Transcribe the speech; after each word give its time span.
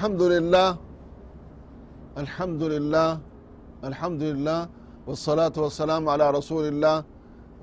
الحمد 0.00 0.24
لله 0.34 0.68
الحمد 2.22 2.62
لله 2.74 3.08
الحمد 3.88 4.22
لله 4.30 4.60
والصلاة 5.08 5.56
والسلام 5.64 6.02
على 6.12 6.26
رسول 6.38 6.64
الله 6.72 6.96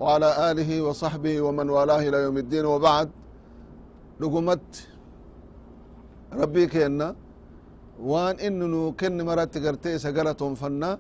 وعلى 0.01 0.29
آله 0.49 0.69
وصحبه 0.87 1.35
ومن 1.45 1.67
والاه 1.75 2.01
إلى 2.07 2.17
يوم 2.25 2.37
الدين. 2.43 2.65
وبعد 2.73 3.09
لقمت 4.21 4.69
ربي 6.41 6.63
كينا 6.73 7.09
وان 8.11 8.35
إنه 8.47 8.73
كن 8.99 9.17
مرات 9.27 9.53
قرتي 9.65 9.93
سقلتهم 10.05 10.53
فنا 10.61 10.91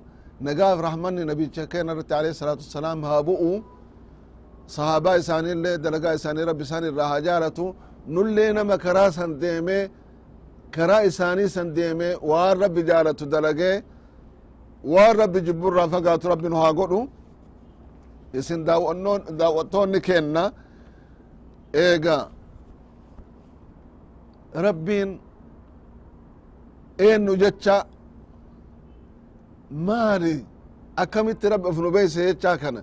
نقاف 0.45 0.77
رحمني 0.87 1.21
نبي 1.31 1.45
كينا 1.71 1.93
رت 1.97 2.11
عليه 2.19 2.31
الصلاة 2.35 2.59
والسلام 2.63 2.99
هابؤوا 3.11 3.57
صحابة 4.75 5.11
إساني 5.21 5.51
اللي 5.55 5.71
دلقا 5.85 6.09
إساني 6.17 6.41
ربي 6.49 6.63
إساني 6.67 6.87
الراها 6.91 7.17
جالتو 7.27 7.67
نلي 8.15 8.47
نما 8.57 8.75
كراسا 8.83 9.25
ديمي 9.43 9.81
karaa 10.75 11.01
isaaniisan 11.09 11.67
deeme 11.77 12.07
waan 12.29 12.55
rabbi 12.63 12.81
jaalatu 12.89 13.23
dalagee 13.33 13.75
waan 14.93 15.13
rabbi 15.21 15.39
jibbu 15.47 15.65
irraa 15.71 15.87
fagaatu 15.93 16.25
rabbin 16.33 16.53
haa 16.61 16.73
godhu 16.79 16.99
isin 18.39 18.61
daawwattoonni 19.39 19.99
kenna 20.07 20.43
eega 21.85 22.17
rabbiin 24.65 25.09
eennu 27.07 27.33
jecha? 27.41 27.77
Maali? 29.87 30.35
Akkamitti 31.01 31.45
rabbi 31.53 31.67
of 31.71 31.77
nu 31.83 31.89
beeyse 31.95 32.19
jechaa 32.27 32.57
kana? 32.63 32.81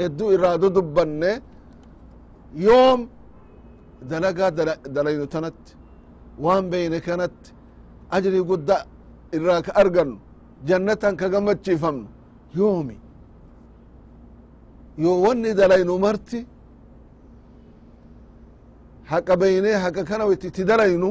Hedduu 0.00 0.28
irraa 0.34 0.56
dudubbanne 0.62 1.30
yoom 2.66 3.00
dalagaa 4.10 4.50
dalaynu 4.94 5.26
tanatti 5.34 5.72
waan 6.44 6.64
beyne 6.72 6.98
kanatti 7.06 7.50
ajrii 8.16 8.44
gudda 8.50 8.76
irraa 9.36 9.60
ka 9.66 9.72
argannu 9.80 10.18
jannatan 10.68 11.14
ka 11.20 11.26
gammachiifamnu 11.32 12.08
yoomi? 12.58 12.96
Yoo 15.02 15.16
wanni 15.24 15.50
dalaynu 15.60 15.94
marti 16.04 16.40
haqa 19.10 19.34
beynee 19.40 19.76
haqa 19.84 20.02
kana 20.10 20.24
itti 20.34 20.62
dalaynu 20.70 21.10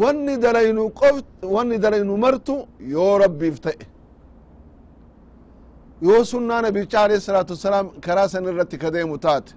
wanni 0.00 0.34
dalaynu 0.44 0.82
qof 1.00 1.16
wanni 1.54 1.76
dalaynu 1.84 2.14
martu 2.24 2.54
yoo 2.94 3.18
rabbiif 3.22 3.56
ta'e. 3.64 3.86
Yoo 6.06 6.24
sunnaa 6.32 6.60
nabicha 6.62 6.98
alayhi 7.04 7.20
salaatu 7.28 7.52
wasalaam 7.54 7.86
karaa 8.04 8.28
san 8.28 8.44
irratti 8.50 8.76
ka 8.78 8.88
taate 9.26 9.52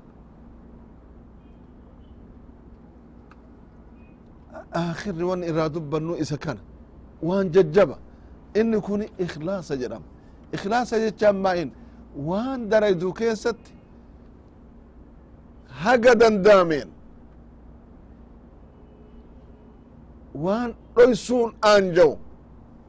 akhirri 4.72 5.24
wanni 5.30 5.46
irraa 5.52 5.70
dubbannu 5.70 6.14
isa 6.24 6.38
kana 6.38 6.60
waan 7.22 7.50
jajjaba. 7.52 7.98
Inni 8.60 8.78
kun 8.82 9.02
ikhlaasa 9.26 9.76
jedhama. 9.82 10.06
Ikhlaasa 10.56 10.96
jechaan 11.00 11.36
maa'in? 11.46 11.70
Waan 12.30 12.70
dalaydu 12.72 13.14
keessatti 13.14 13.72
haga 15.84 16.14
danda'ameen 16.22 16.90
waan 20.46 20.70
dhoysuun 20.96 21.52
aanja'u 21.72 22.14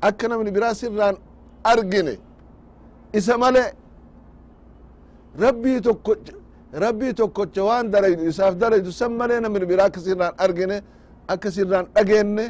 akka 0.09 0.29
namni 0.29 0.51
biraa 0.57 0.75
sirraan 0.75 1.17
argine. 1.73 2.15
Isa 3.19 3.39
male 3.39 3.65
rabbii 5.45 5.81
tokko 5.87 6.13
rabbii 6.85 7.13
tokkocha 7.15 7.63
waan 7.69 7.91
dalaydu 7.93 8.23
isaaf 8.31 8.55
dalaydu 8.63 8.91
san 8.93 9.13
malee 9.21 9.41
namni 9.41 9.67
biraa 9.71 9.87
akka 9.91 10.01
sirraan 10.01 10.35
argine 10.45 10.77
akka 11.33 11.49
sirraan 11.57 11.87
dhageenne 11.95 12.45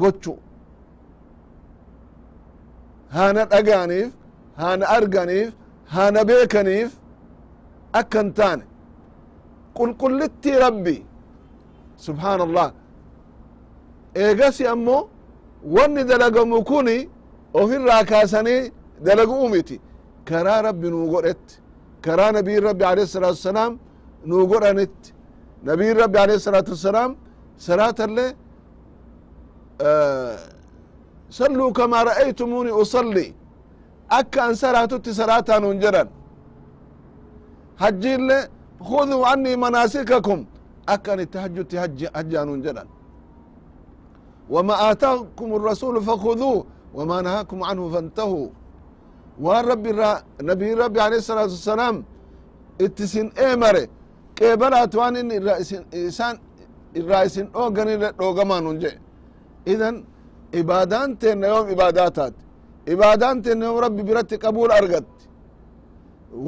gochu. 0.00 0.34
Haana 3.14 3.42
dhagaaniif 3.52 4.10
haana 4.60 4.84
arganiif 4.96 5.52
haana 5.94 6.20
beekaniif 6.28 6.90
akka 8.00 8.18
hin 8.22 8.30
taane. 8.38 8.64
Qulqullittii 9.78 10.56
rabbi. 10.66 10.96
Subhaan 12.06 12.40
allah 12.46 12.68
eegasi 14.24 14.64
ammoo 14.74 15.02
wanni 15.76 16.02
dalagamu 16.10 16.58
kuni 16.70 16.96
ofirraa 17.60 18.02
kaasanii 18.10 18.62
dalaguu 19.06 19.48
miti. 19.54 19.76
Karaa 20.28 20.60
rabbi 20.68 20.86
nuu 20.94 21.06
godhetti. 21.14 21.54
Karaa 22.04 22.30
nabiin 22.36 22.62
rabbi 22.68 22.84
alayhi 22.92 23.08
salaatu 23.16 23.38
wasalaam 23.40 23.72
nuu 24.28 24.44
godhanitti 24.52 25.08
nabiin 25.69 25.95
rabbi 26.03 26.17
alayhi 26.23 26.41
salaatu 26.47 26.71
wasalaam 26.75 27.11
salaatallee 27.67 28.31
salluu 31.29 31.71
kamaa 31.73 32.03
ra'aytumuuni 32.09 32.71
usalli 32.83 33.27
akka 34.19 34.39
an 34.47 34.55
salaatutti 34.63 35.11
salaataa 35.19 35.59
nun 35.63 35.79
jedhan 35.83 36.07
hajjiille 37.81 38.37
khuduu 38.89 39.21
annii 39.31 39.55
manaasikakum 39.65 40.39
akka 40.93 41.09
an 41.13 41.19
itti 41.25 41.37
hajjutti 41.43 41.75
hajjaa 42.15 42.45
nun 42.45 42.61
jedhan 42.65 42.87
wama 44.53 44.73
aataakum 44.87 45.49
الrasuulu 45.59 45.99
fakhuduu 46.09 46.57
wama 46.97 47.21
nahaakum 47.25 47.59
canhu 47.67 47.85
fantahuu 47.95 48.47
waan 49.45 49.65
rabbi 49.71 49.89
irraa 49.93 50.15
nabiin 50.49 50.75
rabbi 50.83 50.99
alayhi 51.05 51.21
الsalaatu 51.23 51.53
wassalaam 51.57 51.97
itti 52.85 53.07
sin 53.13 53.27
eemare 53.45 53.83
qeebalaat 54.38 54.92
waan 54.98 55.14
inni 55.20 55.36
isaan 56.10 56.36
irraa 56.98 57.22
isin 57.28 57.46
dhooganille 57.54 58.08
dhoogamaa 58.18 58.60
nun 58.66 58.76
jedhe 58.82 58.98
idan 59.72 59.96
ibaadaan 60.60 61.10
teenna 61.20 61.46
yoom 61.52 61.66
ibaadaa 61.74 62.10
taate 62.18 62.40
ibaadaan 62.94 63.36
teenna 63.44 63.64
yoom 63.68 63.78
rabbi 63.86 64.02
biratti 64.08 64.36
qabuul 64.44 64.70
argatti 64.80 65.24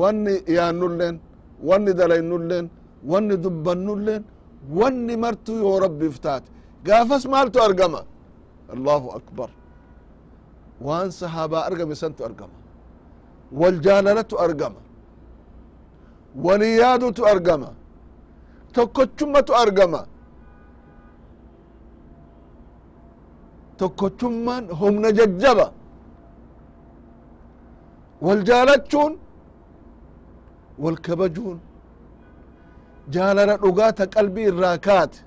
wanni 0.00 0.34
yaannulleen 0.56 1.16
wanni 1.68 1.92
dalaynulleen 2.00 2.66
wanni 3.12 3.34
dubbannulleen 3.44 4.22
wanni 4.78 5.14
martu 5.24 5.52
yoo 5.64 5.76
rabbiif 5.84 6.16
taate 6.26 6.48
gaafas 6.86 7.24
maaltu 7.32 7.58
argama? 7.68 8.00
Allahu 8.74 9.08
akbar. 9.18 9.50
Waan 10.86 11.08
sahaabaa 11.20 11.62
argame 11.68 11.94
santu 12.02 12.20
argama. 12.28 12.56
Wal 13.60 13.76
jaalalatu 13.86 14.34
argama. 14.46 14.80
Waliyaadutu 16.44 17.22
argama 17.32 17.70
tokkochummatu 18.78 19.52
argama. 19.62 20.00
Tokkochummaan 23.78 24.64
humna 24.80 25.10
jajjaba. 25.18 25.66
Wal 28.26 28.42
jaalachuun 28.48 29.12
wal 30.82 30.96
kabajuun. 31.06 31.58
Jaalala 33.14 33.54
dhugaa 33.62 33.92
ta 33.98 34.04
qalbii 34.14 34.46
irraa 34.52 34.76
kaate 34.86 35.18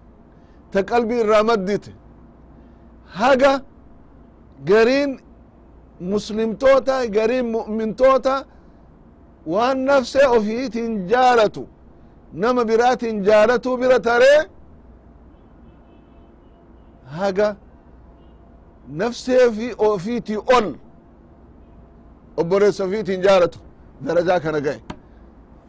ta 0.71 0.79
qalbii 0.89 1.19
irraa 1.23 1.43
maddite. 1.49 1.91
Haga 3.19 3.53
gariin 4.69 5.11
muslimtoota 6.11 6.95
gariin 7.17 7.47
mu'mintoota 7.55 8.35
waan 9.53 9.77
nafsee 9.89 10.27
ofiitiin 10.37 10.93
jaalatu 11.11 11.63
nama 12.33 12.65
biraatiin 12.67 13.23
jaalatuu 13.23 13.77
bira 13.77 13.99
taree 14.01 14.39
haga 17.05 17.55
nafsee 18.87 19.51
fi 19.51 19.67
ofiitii 19.77 20.37
ol 20.57 20.67
obboleessa 22.37 22.83
ofiitiin 22.83 23.21
jaalatu 23.23 23.59
darajaa 24.05 24.39
kana 24.39 24.59
ga'e 24.65 24.79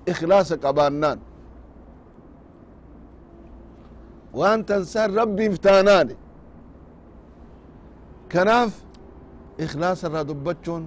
ikhlaasa 0.07 0.57
qabaannaan. 0.65 1.19
Waan 4.39 4.65
tansan 4.65 5.15
rabbiif 5.15 5.55
taanaani. 5.61 6.15
Kanaaf 8.33 8.73
ikhlaasa 9.65 10.07
irraa 10.09 10.29
dubbachuun 10.29 10.83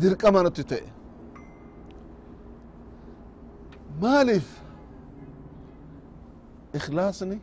dirqama 0.00 0.42
nutti 0.42 0.64
ta'e 0.70 0.88
مالف. 4.02 4.62
إخلاصني. 6.74 7.38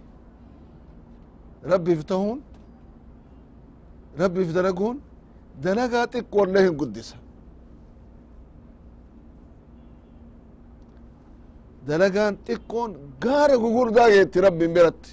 ربي 1.65 1.95
فتهون 1.95 2.39
ربي 4.19 4.45
فدلقون 4.45 4.99
دلقا 5.61 6.05
تك 6.05 6.35
لهم 6.35 6.77
قدسها 6.77 7.19
دلقان 11.87 12.43
تكون 12.43 12.91
قارة 13.23 13.55
قول 13.55 13.91
دا 13.93 14.07
يتي 14.07 14.39
ربي 14.39 14.67
مرت 14.67 15.03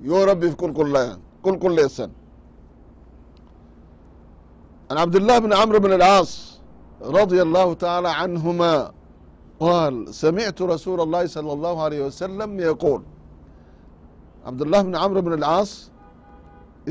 يو 0.00 0.24
ربي 0.24 0.50
في 0.50 0.56
كل 0.56 0.72
كل 0.72 1.16
كل 1.42 1.58
كل 1.58 1.76
لسان 1.76 2.10
عن 4.90 4.98
عبد 4.98 5.16
الله 5.16 5.38
بن 5.38 5.52
عمرو 5.52 5.78
بن 5.80 5.92
العاص 5.92 6.60
رضي 7.02 7.42
الله 7.42 7.74
تعالى 7.74 8.10
عنهما. 8.20 8.92
قال 9.59 9.93
سمعت 10.23 10.59
رسول 10.73 10.99
الله 11.05 11.23
صلى 11.35 11.51
الله 11.57 11.75
عليه 11.85 12.01
وسلم 12.07 12.49
يقول 12.59 13.01
abdullah 14.49 14.81
bn 14.85 14.93
camr 15.01 15.17
bn 15.25 15.33
alcaas 15.39 15.71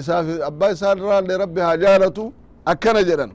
isaaf 0.01 0.27
abba 0.51 0.67
isaa 0.75 0.93
irraallee 0.97 1.39
rabbi 1.45 1.61
haa 1.67 1.77
jaalatu 1.85 2.23
akkana 2.73 3.03
jedhan 3.11 3.33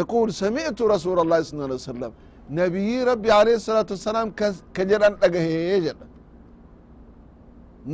يقول 0.00 0.28
سمعت 0.44 0.78
رسول 0.94 1.16
الله 1.22 1.38
صلى 1.42 1.54
الله 1.54 1.64
عليه 1.68 1.74
وسلم 1.90 2.12
نبي 2.60 2.90
ربي 3.10 3.30
عليه 3.40 3.54
الصلاة 3.60 3.86
والسلام 3.94 4.26
كجدان 4.76 5.12
دقه 5.22 5.46
جد 5.84 5.98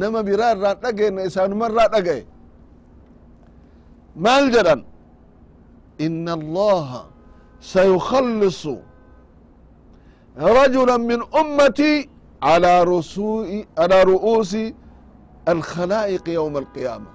نما 0.00 0.20
برار 0.28 0.56
رات 0.64 0.78
دقه 0.87 1.26
إسان 1.28 1.50
مرة 1.62 1.84
دقه 1.96 2.19
مال 4.25 4.44
جدان 4.54 4.81
إن 6.06 6.26
الله 6.38 6.88
سيخلص 7.75 8.62
rajula 10.37 10.97
min 10.97 11.21
ummati 11.41 12.09
alى 12.41 12.83
ru'uusi 14.05 14.75
alkhalaa'iqi 15.47 16.31
yauma 16.33 16.59
alqiyaama 16.59 17.11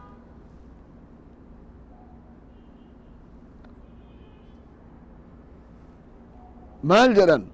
maal 6.82 7.14
jedhan 7.14 7.44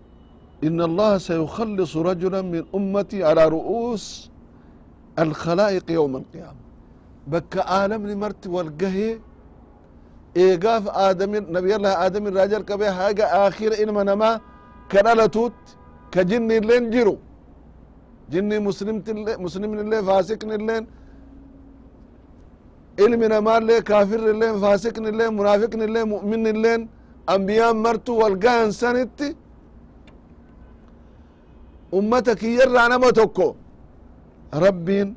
ina 0.62 0.84
allaha 0.84 1.18
sayukhallisu 1.18 2.02
rajula 2.08 2.42
min 2.42 2.62
ummati 2.72 3.22
alى 3.24 3.44
ru'uus 3.50 4.30
alkhalaa'iqi 5.16 5.92
yauma 5.98 6.19
alqiyaama 6.22 6.60
bakka 7.26 7.60
aalamni 7.66 8.14
marti 8.14 8.48
wal 8.48 8.70
gahee 8.80 9.19
eegaaf 10.44 10.84
aadamin 11.06 11.44
nabiyallah 11.56 11.92
aadamin 12.04 12.32
raa 12.38 12.46
jalqabee 12.54 12.90
haga 12.98 13.24
aakhira 13.42 13.76
ilma 13.84 14.04
namaa 14.04 14.40
ka 14.90 14.98
dhalatuutti 15.06 15.72
ka 16.12 16.20
jinni 16.30 16.54
illeen 16.60 16.84
jiru 16.94 17.14
jinni 18.32 18.56
muslimtille 18.68 19.32
muslimnillee 19.44 20.02
faasiknilleen 20.08 20.84
ilmi 23.04 23.26
namaallee 23.34 23.80
kaafirrilleen 23.90 24.54
faasiknilleen 24.64 25.32
munaafiqnilleen 25.38 26.08
mu'minnilleen 26.14 26.80
ambiyaan 27.34 27.76
martu 27.84 28.12
wal 28.20 28.36
gahan 28.44 28.70
sanitti 28.80 29.28
ummata 31.98 32.32
kiyyarraa 32.40 32.88
nama 32.92 33.08
tokko 33.18 33.46
rabbiin 34.64 35.08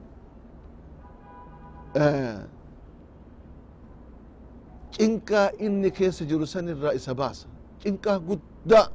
cinqaa 4.96 5.50
inni 5.66 5.90
keessa 5.98 6.24
jiru 6.30 6.46
san 6.54 6.68
irraa 6.74 6.94
isa 7.00 7.14
baasa 7.20 7.48
cinqaa 7.84 8.18
guddaa 8.28 8.86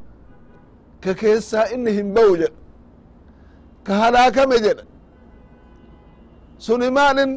ka 1.04 1.14
keessaa 1.14 1.66
inni 1.76 1.92
hin 1.98 2.14
ba'u 2.16 2.34
jedha 2.42 2.56
ka 3.84 3.94
halaakame 4.02 4.58
jedha 4.66 4.84
suni 6.58 6.90
maalin 6.92 7.32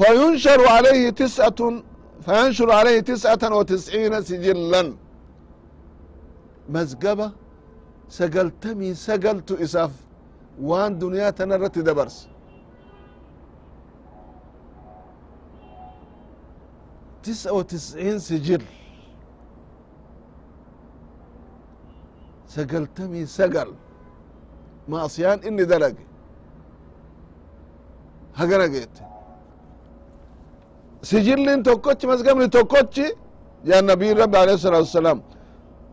فينشر 0.00 0.60
عليه 0.68 1.10
تسعة 1.10 1.60
فينشر 2.26 2.72
عليه 2.72 3.00
تسعة 3.00 3.42
وتسعين 3.58 4.22
سجلا 4.22 4.94
مزقبة 6.68 7.32
سقلتمي 8.08 8.94
سقلت 8.94 9.50
إساف 9.64 9.90
وان 10.62 10.98
دنيا 10.98 11.30
تنرت 11.30 11.78
دبرس 11.78 12.28
تسعة 17.22 17.52
وتسعين 17.52 18.18
سجل 18.18 18.62
سقلتمي 22.54 23.22
سقل 23.38 23.70
معصيان 24.92 25.38
إني 25.48 25.64
دلق 25.72 25.96
هقنا 28.40 28.66
قيت 28.74 28.94
sijillin 31.10 31.62
tokkochi 31.68 32.06
mazgabni 32.12 32.46
tokkochi 32.56 33.06
yaa 33.70 33.82
nabiy 33.90 34.12
rabbi 34.22 34.36
alayhi 34.42 34.60
salatu 34.66 34.84
wassalam 34.88 35.18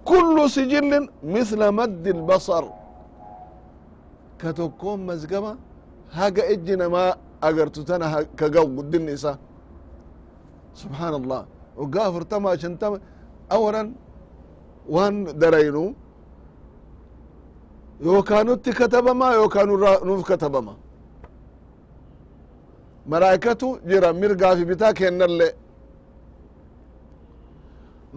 kullu 0.09 0.43
sijillin 0.55 1.03
misla 1.33 1.67
maddi 1.79 2.11
lbasar 2.19 2.65
ka 4.41 4.49
tokkoon 4.59 4.99
mazgaba 5.09 5.51
haga 6.17 6.43
ijji 6.53 6.75
namaa 6.83 7.09
agartu 7.47 7.81
tana 7.89 8.07
ka 8.39 8.47
gaw 8.55 8.65
guddinni 8.77 9.11
isa 9.17 9.31
subxaan 10.81 11.13
allah 11.21 11.41
waggaa 11.79 12.05
afurtama 12.09 12.49
shantama 12.63 12.97
awalan 13.55 13.87
waan 14.95 15.15
daraynu 15.41 15.83
yookaa 18.04 18.42
nutti 18.44 18.70
katabama 18.78 19.26
yookaa 19.38 19.64
nuuf 20.06 20.22
katabama. 20.30 20.74
Malaa'ikatu 23.10 23.68
jira 23.88 24.08
mirgaafi 24.20 24.64
bitaa 24.70 24.92
kennalle 24.98 25.48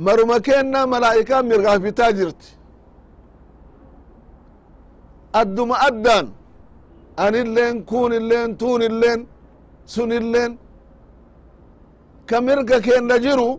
maruma 0.05 0.37
kenna 0.47 0.79
malaa'ikaa 0.93 1.41
mirgaaf 1.49 1.79
bitaa 1.85 2.11
jirti. 2.17 2.47
Adduma 5.41 5.75
addaan 5.87 6.27
anilleen 7.25 7.75
kunilleen 7.89 8.49
tuunilleen 8.59 9.19
sunilleen 9.93 10.51
ka 12.29 12.37
mirga 12.47 12.77
kenna 12.87 13.15
jiru 13.25 13.49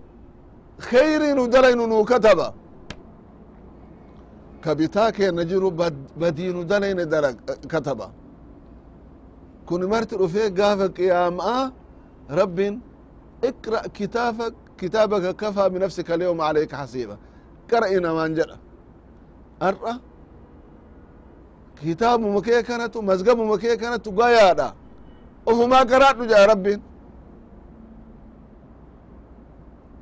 kheyrii 0.88 1.34
nu 1.36 1.42
dalaynu 1.52 1.84
nuu 1.90 2.04
kataba 2.10 2.46
kabitaa 4.66 5.10
keenna 5.16 5.42
jiru 5.50 5.68
badiinu 6.20 6.60
danayne 6.70 7.04
dara 7.12 7.28
eh, 7.30 7.58
kataba. 7.72 8.06
Kun 9.66 9.80
marti 9.92 10.14
dhufe 10.20 10.42
gaafa 10.58 10.86
qiyaamaa 10.96 11.62
rabbin 12.38 12.74
iqra 13.48 13.78
kitaabak 13.96 14.54
kitaabaka 14.80 15.30
kafaa 15.40 15.68
binafsika 15.74 16.10
alyawma 16.14 16.42
alayka 16.50 16.76
xasiiba 16.80 17.16
qara 17.70 17.86
inamaan 17.96 18.32
jedha. 18.38 18.56
Ar'a 19.68 19.92
kitaabuma 21.80 22.40
kee 22.46 22.62
kanatu 22.68 22.98
mazgabuma 23.08 23.56
kee 23.62 23.76
kanatu 23.82 24.08
gayaadha 24.20 24.68
ofumaa 25.50 25.84
qaraadhu 25.90 26.22
jedha 26.30 26.46
rabbin 26.52 26.80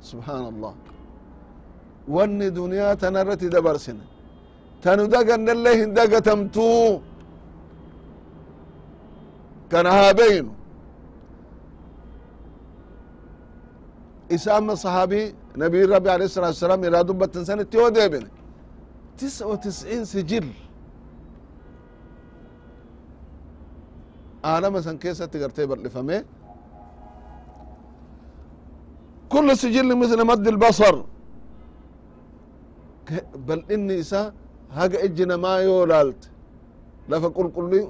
subhaan 0.09 0.45
allah 0.51 0.73
wanni 2.15 2.47
duniyaa 2.57 2.95
tana 3.01 3.17
irratti 3.23 3.47
dabarsine 3.55 4.03
دنيا 4.84 4.96
تنرت 4.96 5.10
دبرسنا 5.10 5.26
تندقن 5.26 5.48
الله 5.54 5.78
دقتمتو 5.96 7.00
كان 9.70 9.86
هابين 9.86 10.46
إسام 14.34 14.74
صحابي 14.84 15.22
نبي 15.62 15.80
ربي 15.84 16.10
عليه 16.14 16.24
الصلاة 16.30 16.50
والسلام 16.52 16.80
إلى 16.84 16.98
دبة 17.08 17.34
سنة 17.48 17.62
تيو 17.72 17.88
ديبن 17.96 18.24
تسعة 19.18 19.46
وتسعين 19.50 20.04
سجل 20.12 20.46
عالم 24.44 24.74
سن 24.86 24.96
كيسة 25.02 25.26
تقرتي 25.32 25.66
برلفمي 25.70 26.18
كل 29.32 29.48
سجل 29.62 29.88
مثل 30.02 30.18
مد 30.30 30.46
البصر 30.54 30.94
بل 33.46 33.60
إني 33.74 34.02
إسا 34.74 34.80
هاga 34.80 34.98
ejjina 35.06 35.36
maa 35.38 35.58
yoo 35.66 35.86
laalte 35.86 36.28
lafa 37.08 37.28
qulqullii 37.36 37.86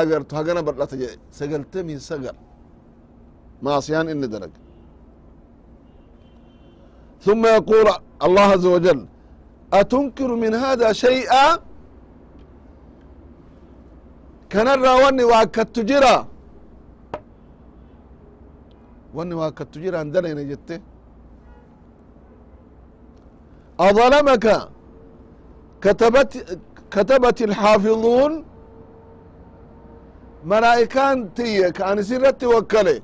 agartu 0.00 0.32
hagana 0.36 0.60
bal'ata 0.66 0.96
jedhe 1.02 1.16
sagaltamii 1.38 2.00
sagal 2.10 2.36
maasiyaan 3.64 4.08
inni 4.14 4.28
dalag 4.34 4.50
ثم 7.26 7.42
يقول 7.58 7.88
الله 8.26 8.42
عز 8.54 8.66
وجل 8.74 9.00
أتنكر 9.80 10.30
من 10.34 10.52
هذا 10.64 10.88
شيئا 10.92 11.46
كنرى 14.52 14.92
واني 15.02 15.24
واكدت 15.32 15.76
جرا 15.90 16.16
واني 19.14 19.34
واكدت 19.40 19.74
جرا 19.82 19.98
اندلين 20.04 20.38
جته 20.50 20.78
أظلمك 23.88 24.46
كتبت 25.84 26.30
كتبت 26.94 27.38
الحافظون 27.48 28.32
ملائكان 30.52 31.16
تيه 31.36 31.68
كان 31.78 31.98
سيرت 32.08 32.40
وكله 32.52 32.96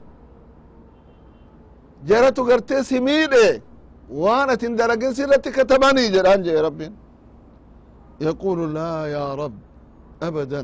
جرت 2.09 2.39
قرتي 2.49 2.79
سميده 2.91 3.47
وانا 4.23 4.55
تندرقن 4.61 5.13
سيرت 5.19 5.45
كتباني 5.57 6.05
جران 6.15 6.41
جي 6.47 6.55
رب 6.67 6.81
يقول 8.27 8.59
لا 8.77 8.93
يا 9.15 9.27
رب 9.43 9.57
ابدا 10.29 10.63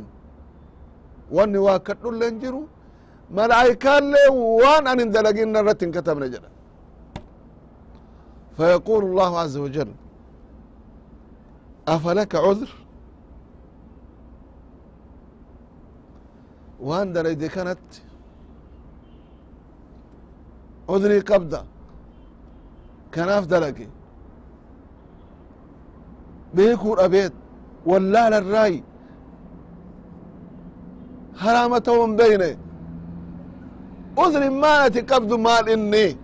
واني 1.35 1.59
واكد 1.67 2.05
لنجرو 2.21 2.63
ملائكان 3.39 4.03
لي 4.13 4.25
وان 4.61 4.85
ان 4.93 5.01
اندلقن 5.05 5.57
رت 5.67 5.83
كتبنا 5.97 6.27
جرا 6.33 6.51
فيقول 8.57 9.03
الله 9.11 9.33
عز 9.43 9.57
وجل 9.65 9.91
أفلك 11.96 12.36
عذر؟ 12.36 12.70
وان 16.80 17.14
دريدي 17.14 17.48
كانت 17.50 17.80
عذري 20.90 21.20
قبضة. 21.20 21.62
كناف 23.14 23.46
دلقي 23.46 23.88
بيكور 26.54 27.06
أبيت. 27.06 27.34
ولا 27.86 28.24
للرأي. 28.30 28.84
هرامة 31.38 32.16
بيني. 32.20 32.58
عذر 34.18 34.50
مالتي 34.50 35.02
قبض 35.02 35.34
مال 35.34 35.70
إني. 35.70 36.18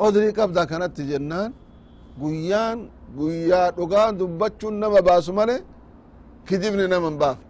عذري 0.00 0.30
قبضة 0.30 0.64
كانت 0.64 1.00
جنان. 1.00 1.52
guyyaan 2.20 2.78
guyyaa 3.18 3.68
dhugaan 3.76 4.12
dubbachuun 4.20 4.74
nama 4.82 5.00
baasu 5.08 5.32
male 5.38 5.56
kidibni 6.46 6.84
nama 6.92 7.06
hin 7.10 7.16
baafne. 7.22 7.46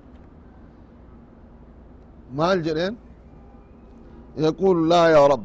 Maal 2.39 2.59
jedheen? 2.67 2.95
Yaquulu 4.45 4.81
laa 4.93 5.07
yaa 5.15 5.27
rab 5.33 5.43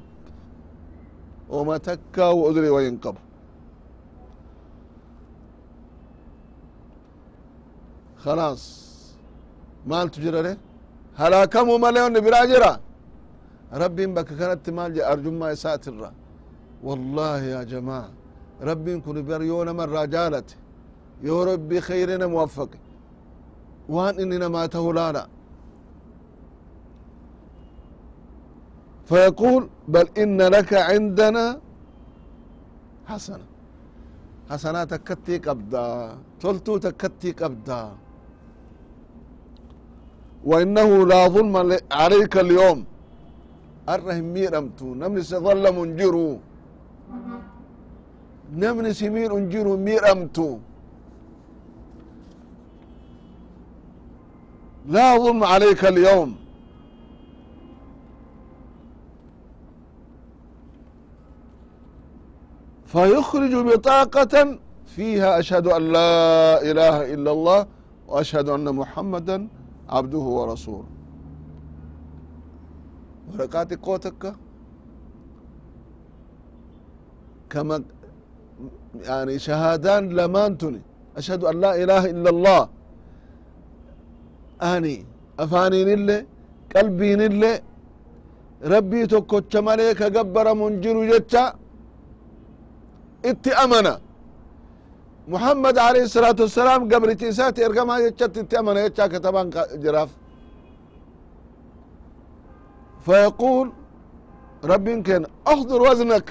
wama 1.54 1.76
takkaa 1.88 2.32
wa 2.38 2.44
udrii 2.50 2.74
wayin 2.78 2.98
qabu 3.04 3.20
khalaas 8.24 8.64
maaltu 9.90 10.18
jira 10.24 10.40
re 10.48 10.54
halaakamuu 11.20 11.80
male 11.84 12.00
onni 12.08 12.20
biraa 12.26 12.46
jira? 12.52 12.72
Rabbiin 13.84 14.12
bakka 14.18 14.34
kanatti 14.42 14.72
maal 14.78 14.92
jedha 14.96 15.08
arjummaa 15.14 15.52
isaatirra 15.58 16.10
wallahi 16.88 17.50
ربي 18.69 19.01
كن 19.05 19.17
بريون 19.29 19.69
من 19.79 19.87
رجالتي 19.99 20.57
يا 21.29 21.45
ربي 21.51 21.79
خيرنا 21.89 22.27
موفق 22.27 22.71
وان 23.95 24.15
اننا 24.23 24.49
ما 24.55 24.67
تهلانا 24.67 25.25
فيقول 29.09 29.63
بل 29.89 30.07
إن 30.23 30.39
لك 30.55 30.71
عندنا 30.75 31.61
حسنة 33.11 33.47
حسنة 34.51 34.85
تكتي 34.85 35.37
قبدا 35.47 35.89
تلتو 36.41 36.75
تكتي 36.87 37.31
قبدا 37.41 37.83
وإنه 40.51 41.07
لا 41.11 41.21
ظلم 41.35 41.57
عليك 42.01 42.35
اليوم 42.45 42.79
الرهم 43.95 44.27
ميرمتو 44.35 44.89
نمني 45.01 45.23
سظل 45.31 45.67
منجرو 48.53 48.73
نمني 48.73 48.93
سمير 48.95 49.37
انجرو 49.39 49.77
ميرمتو 49.77 50.59
لا 54.89 55.17
ظلم 55.19 55.45
عليك 55.45 55.85
اليوم 55.85 56.31
فيخرج 62.87 63.55
بطاقة 63.55 64.59
فيها 64.87 65.39
أشهد 65.39 65.67
أن 65.67 65.83
لا 65.93 66.63
إله 66.71 67.15
إلا 67.15 67.31
الله 67.33 67.67
وأشهد 68.09 68.49
أن 68.49 68.75
محمدا 68.75 69.49
عبده 69.89 70.19
ورسوله 70.19 70.85
ورقات 73.33 73.75
قوتك 73.87 74.35
كما 77.51 77.85
يعني 79.09 79.35
شهادان 79.47 80.03
لمانتني 80.19 80.81
أشهد 81.19 81.41
أن 81.51 81.57
لا 81.65 81.73
إله 81.83 82.03
إلا 82.13 82.31
الله 82.35 82.63
أني 84.73 84.97
أفانين 85.45 85.89
اللي 85.97 86.19
قلبين 86.77 87.21
اللي 87.31 87.53
ربي 88.73 89.01
تكوتش 89.13 89.55
مليك 89.67 90.01
قبر 90.17 90.47
منجر 90.61 90.97
جتشا 91.11 91.45
itti 93.31 93.51
amana 93.65 93.95
muhammad 95.33 95.77
alayhi 95.87 96.07
الsalaatu 96.09 96.43
wassalaam 96.47 96.83
gabrichi 96.93 97.27
isaati 97.33 97.61
ergamaa 97.69 98.01
jechatti 98.05 98.39
itti 98.45 98.55
amana 98.61 98.81
jechaa 98.87 99.09
kataban 99.15 99.47
jiraaf 99.85 100.11
فيقول 103.07 103.73
ربين 104.65 105.03
كان 105.03 105.27
احضر 105.53 105.83
وزنك 105.83 106.27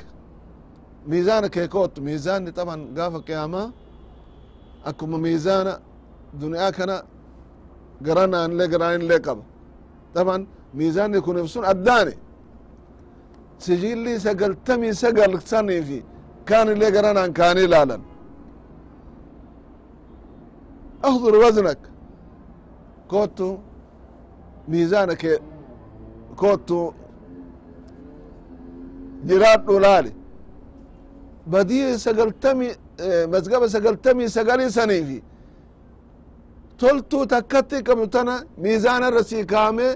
ميزانك 1.12 1.58
يكوت 1.58 2.00
ميزان 2.08 2.50
طبعا 2.60 2.76
قافة 2.98 3.20
قيامة 3.30 3.64
اكم 4.90 5.12
ميزان 5.26 5.68
دنيا 6.42 6.70
كان 6.78 6.92
قرانا 8.06 8.46
ان 8.46 8.52
لي 8.58 8.66
قرانين 8.72 9.08
لي 9.10 9.18
قبل 9.26 9.44
طبعا 10.16 10.38
ميزان 10.80 11.10
يكون 11.16 11.38
يفسون 11.38 11.66
اداني 11.66 12.16
سجل 13.66 13.98
لي 14.06 14.14
سقل 14.26 14.52
تمي 14.66 14.94
سقل 15.02 15.42
سني 15.52 15.82
فيه 15.88 16.04
كان 16.48 16.68
اللي 16.70 16.88
قرانا 16.98 17.28
كان 17.28 17.58
لالا 17.72 17.98
احضر 21.10 21.34
وزنك 21.44 21.80
كوتو 23.12 23.50
ميزانك 24.72 25.24
كوتو 26.42 26.82
جراد 29.28 29.66
دولالي 29.66 30.12
بدي 31.48 31.98
سقلتمي 31.98 32.70
مزقبة 33.34 33.68
سقلتمي 33.76 34.28
سقلي 34.28 34.70
سني 34.70 35.00
في 35.08 35.18
تلتو 36.80 37.24
تكتي 37.24 37.82
كم 37.88 38.06
تنا 38.14 38.36
ميزان 38.64 39.04
الرسي 39.04 39.44
كامي 39.52 39.90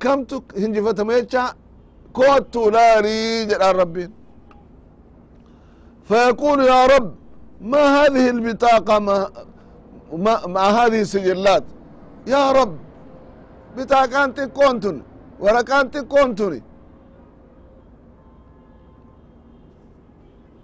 كم 0.00 0.24
تك 0.30 0.42
هنجفة 0.58 1.04
ميتشا 1.04 1.44
كوتو 2.16 2.70
لاري 2.74 3.44
جلال 3.50 3.76
ربين 3.76 4.10
فيقول 6.08 6.58
يا 6.72 6.86
رب 6.86 7.14
ما 7.60 7.82
هذه 7.96 8.30
البطاقة 8.30 8.98
ما 8.98 9.16
ما 10.24 10.46
مع 10.46 10.64
هذه 10.78 11.00
السجلات 11.00 11.64
يا 12.26 12.44
رب 12.58 12.76
بطاقة 13.76 14.24
أنت 14.24 14.40
كونتني 14.40 15.02
ورقة 15.40 15.80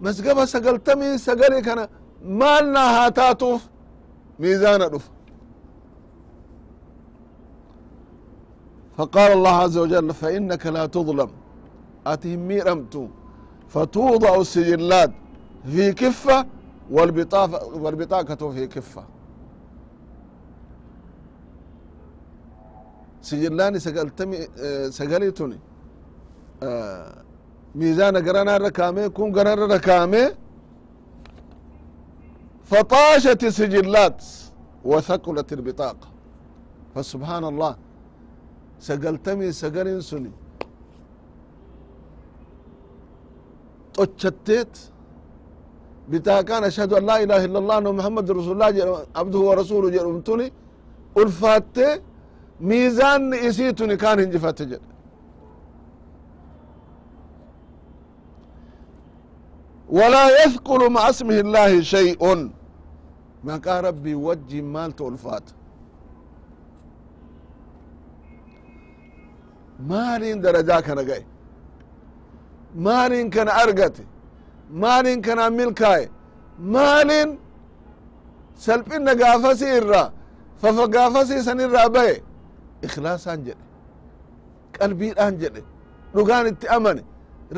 أنت 0.06 0.20
كونتني 0.20 0.34
مسقبة 0.34 0.44
سقلتمي 0.44 1.18
سقلي 1.18 1.60
كان 1.60 1.88
مالنا 2.24 3.06
هاتاتوف 3.06 3.68
ميزان 4.38 4.90
دف 4.90 5.10
فقال 8.96 9.32
الله 9.32 9.50
عز 9.50 9.78
وجل 9.78 10.14
فإنك 10.14 10.66
لا 10.66 10.86
تظلم 10.86 11.30
أتهم 12.06 12.48
ميرمتو 12.48 13.08
فتوضع 13.68 14.40
السجلات 14.40 15.12
في 15.72 15.92
كفة 15.92 16.46
والبطاقة, 16.90 17.66
والبطاقة 17.82 18.50
في 18.50 18.66
كفة 18.66 19.04
سجلاني 23.22 23.78
سقلتمي 23.78 24.38
سقليتني 24.90 25.58
ميزان 27.80 28.14
قرانا 28.28 28.56
ركامي 28.66 29.08
كون 29.16 29.28
قرانا 29.36 29.64
ركامي 29.74 30.24
فطاشت 32.70 33.40
السجلات 33.50 34.20
وثقلت 34.90 35.48
البطاقة 35.52 36.08
فسبحان 36.94 37.44
الله 37.50 37.72
سقلتمي 38.88 39.48
سقلين 39.60 40.00
سني 40.10 40.32
طشتت 43.96 44.74
بتاكان 46.10 46.62
أشهد 46.70 46.92
أن 46.98 47.04
لا 47.10 47.16
إله 47.24 47.40
إلا 47.46 47.58
الله 47.62 47.76
أنه 47.78 47.92
محمد 47.98 48.26
رسول 48.38 48.52
الله 48.62 49.06
عبده 49.20 49.38
ورسوله 49.48 49.88
جرمتني 49.96 50.46
ألفات 51.20 51.76
ميزان 52.70 53.34
إسيتني 53.48 53.96
كان 54.02 54.18
هنجفت 54.22 54.58
جد 54.70 54.80
walaa 59.91 60.29
yahqulu 60.41 60.89
maca 60.89 61.13
smihi 61.13 61.39
illaahi 61.39 61.83
shay'un 61.93 62.41
maqaa 63.43 63.81
rabbii 63.87 64.13
wajjin 64.27 64.65
maaltu 64.75 65.05
ulfaata 65.09 65.53
maalin 69.89 70.41
darajaa 70.43 70.81
kana 70.87 71.03
ga'e 71.09 71.23
maalin 72.85 73.29
kana 73.29 73.51
argate 73.63 74.03
maalin 74.83 75.21
kana 75.21 75.49
milkaaye 75.49 76.09
maalin 76.75 77.29
salphinna 78.65 79.13
gaafasi 79.21 79.65
irraa 79.79 80.11
fafa 80.61 80.87
gaafasi 80.95 81.33
isan 81.41 81.59
irraa 81.65 81.89
ba'e 81.97 82.15
ikhlaasaan 82.85 83.39
jedhe 83.47 83.63
qalbiidhaan 84.77 85.33
jedhe 85.41 85.61
dhugaan 86.15 86.45
itti 86.51 86.67
amane 86.77 87.01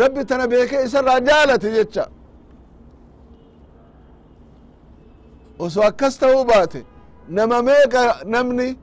rabbi 0.02 0.22
tana 0.30 0.46
beekee 0.52 0.84
isarraa 0.88 1.20
jaalate 1.28 1.70
jecha 1.78 2.04
osoo 5.60 5.84
akkas 5.84 6.18
ta'uu 6.20 6.46
baate 6.46 6.86
nama 7.30 7.62
meeqa 7.62 8.02
namni? 8.26 8.78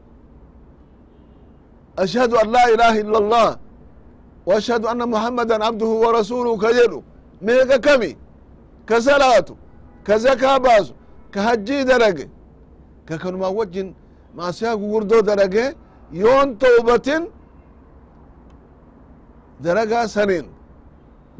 Ashhadu 1.97 2.37
an 2.43 2.49
laa 2.53 2.69
ilaha 2.75 2.99
illa 3.01 3.19
allah 3.19 3.59
wa 4.47 4.57
anna 4.91 5.07
muhammadan 5.07 5.63
abduhu 5.63 6.01
wa 6.01 6.13
rasuluhu 6.13 6.59
ka 6.59 6.73
jedhu 6.73 7.03
meeqa 7.41 7.79
kami? 7.81 8.17
Ka 8.87 9.01
salaatu 9.01 9.57
ka 10.05 10.19
zakaa 10.19 10.59
baasu 10.61 10.95
ka 11.31 11.43
hajjii 11.43 11.85
dalage 11.85 12.29
ka 13.09 13.19
kanumaa 13.19 13.51
wajjin 13.51 13.95
maasiyaa 14.37 14.77
gugurdoo 14.77 15.23
dalage 15.23 15.75
yoon 16.13 16.59
tawbatin 16.59 17.23
dalagaa 19.61 20.09
sanin 20.09 20.47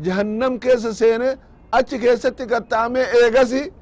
jahannam 0.01 0.59
keessa 0.59 0.95
seene 0.95 1.29
achi 1.73 1.99
keessatti 1.99 2.45
qaxxaamee 2.53 3.07
eegasi 3.21 3.73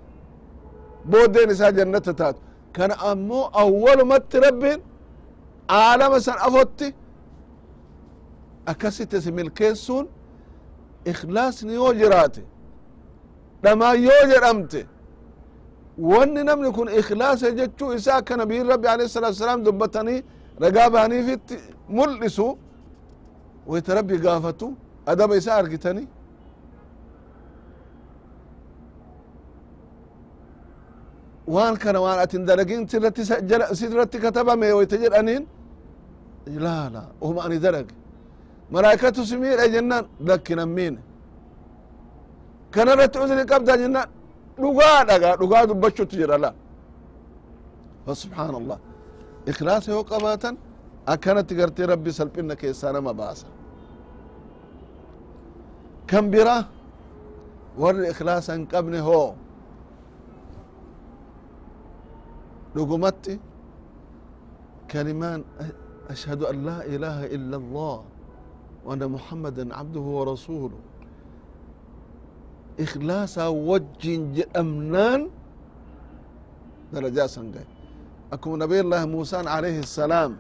booddeen 1.11 1.51
isaa 1.51 1.73
jannata 1.79 2.13
taatu 2.21 2.41
kana 2.77 2.95
ammoo 3.11 3.45
awwalumatti 3.63 4.37
rabbiin 4.47 4.81
aalama 5.69 6.21
san 6.21 6.39
afotti 6.47 6.89
akkasitti 8.67 9.21
si 9.23 9.33
milkeessuun 9.33 10.07
ikhlaasni 11.13 11.75
yoo 11.75 11.93
jiraate 12.01 12.43
dhamaan 13.63 14.03
yoo 14.05 14.23
jedhamte 14.33 14.87
wanni 16.11 16.45
namni 16.45 16.71
kun 16.77 16.89
ikhlaasa 17.01 17.51
jechuu 17.59 17.93
isaa 17.99 18.17
akka 18.21 18.37
nabiyin 18.37 18.67
rabbi 18.73 18.89
alayhi 18.89 19.11
salatu 19.13 19.33
wasalaam 19.35 19.65
dubbatanii 19.65 20.21
ragaa 20.61 20.91
bahaniifitti 20.91 21.57
mul'isu 21.97 22.47
wayta 23.67 23.95
rabbi 23.95 24.17
gaafatu 24.19 24.67
adaba 25.07 25.37
isaa 25.37 25.57
argitanii 25.63 26.07
waan 31.47 31.77
kana 31.83 31.99
waan 32.05 32.19
atin 32.25 32.43
dalagin 32.49 32.83
sirratti 32.89 33.23
sirratti 33.81 34.19
katabame 34.25 34.67
wayta 34.79 34.97
jedhaniin? 35.03 35.43
Laa 36.65 36.87
laa 36.95 37.07
ohuma 37.21 37.41
ani 37.47 37.59
dalage 37.65 37.95
malaikatu 38.73 39.21
si 39.29 39.37
miidha 39.43 39.67
jennaan 39.75 40.05
lakkinan 40.29 40.69
miine 40.77 41.01
kana 42.75 42.91
irratti 42.95 43.19
uzri 43.25 43.45
qabda 43.53 43.73
jennaan 43.83 44.09
dhugaa 44.63 45.01
dhaga 45.09 45.31
dhugaa 45.41 45.65
dubbachutti 45.71 46.17
jira 46.21 46.37
la 46.45 46.51
fasubxaan 48.07 48.55
allah 48.61 48.79
ikhlaasa 49.51 49.89
yoo 49.95 50.05
qabaatan 50.13 50.55
akkanatti 51.13 51.55
gartee 51.59 51.87
rabbi 51.93 52.11
salphina 52.19 52.55
keessaa 52.61 52.93
nama 52.97 53.13
baasa. 53.21 53.47
Kan 56.11 56.25
bira 56.33 56.57
warri 57.83 58.05
ikhlaasa 58.13 58.51
hin 58.57 58.65
qabne 58.73 58.99
dhugumatti 62.75 63.39
كلمان 64.85 65.43
أشهد 66.13 66.43
أن 66.55 66.57
لا 66.63 66.87
إله 66.87 67.27
إلا 67.35 67.57
الله 67.57 67.97
وأن 68.85 69.03
محمدا 69.11 69.75
عبده 69.75 70.01
ورسوله. 70.01 70.79
إخلاصا 72.79 73.47
وجه 73.49 74.47
أمنان. 74.55 75.31
درجات 76.93 77.27
سنجي 77.27 77.65
أكو 78.33 78.55
نبي 78.55 78.81
الله 78.87 79.03
موسى 79.09 79.37
عليه 79.37 79.83
السلام. 79.83 80.37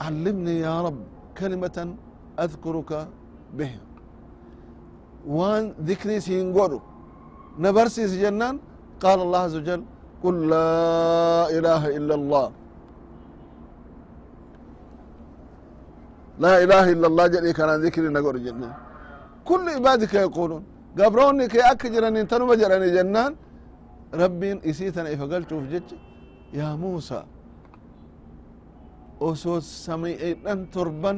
علمني 0.00 0.54
يا 0.66 0.82
رب 0.82 1.00
كلمة 1.38 1.94
أذكرك 2.40 2.92
بها. 3.54 3.82
وأن 5.28 5.74
ذكري 5.86 6.18
سينقرك. 6.20 6.95
نبرسيس 7.65 8.11
جنان 8.23 8.55
قال 9.03 9.19
الله 9.25 9.39
عز 9.47 9.55
وجل 9.59 9.81
قل 10.23 10.35
لا 10.53 10.69
إله 11.57 11.83
إلا 11.97 12.15
الله 12.19 12.47
لا 16.43 16.53
إله 16.63 16.85
إلا 16.93 17.07
الله 17.09 17.25
جل 17.33 17.45
كان 17.57 17.69
ذكري 17.85 18.07
نقول 18.15 18.35
جنان 18.45 18.73
كل 19.49 19.65
عبادك 19.77 20.13
يقولون 20.25 20.63
قبروني 20.99 21.45
كي 21.53 21.61
أكجرني 21.71 22.21
تنو 22.31 22.43
مجرني 22.51 22.89
جنان 22.97 23.31
ربي 24.21 24.49
إسيتنا 24.69 25.09
إفقلت 25.13 25.51
في 25.61 25.67
جج 25.73 25.89
يا 26.59 26.69
موسى 26.83 27.21
osoo 29.29 29.61
sami'eedhan 29.61 30.59
torban 30.73 31.17